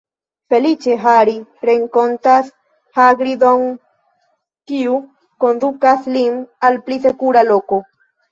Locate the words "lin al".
6.15-6.81